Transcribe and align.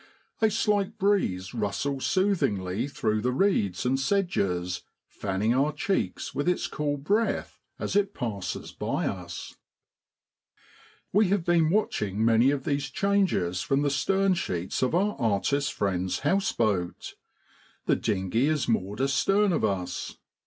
A 0.41 0.49
slight 0.49 0.97
breeze 0.97 1.53
rustles 1.53 2.07
soothingly 2.07 2.87
through 2.87 3.21
the 3.21 3.29
reeds 3.31 3.85
and 3.85 3.99
sedges, 3.99 4.81
fanning 5.07 5.53
our 5.53 5.71
cheeks 5.71 6.33
with 6.33 6.49
its 6.49 6.65
cool 6.65 6.97
breath 6.97 7.59
as 7.77 7.95
it 7.95 8.15
passes 8.15 8.71
by 8.71 9.05
us. 9.05 9.49
STAUJAM 9.53 9.57
DYKE. 9.77 11.13
We 11.13 11.27
have 11.27 11.45
been 11.45 11.69
watching 11.69 12.25
many 12.25 12.49
of 12.49 12.63
these 12.63 12.89
changes 12.89 13.61
from 13.61 13.83
the 13.83 13.91
stern 13.91 14.33
sheets 14.33 14.81
of 14.81 14.95
our 14.95 15.15
artist 15.19 15.71
friend's 15.71 16.21
house 16.21 16.51
boat. 16.51 17.13
The 17.85 17.95
dinghy 17.95 18.47
is 18.47 18.67
moored 18.67 19.01
astern 19.01 19.53
of 19.53 19.63
us. 19.63 20.17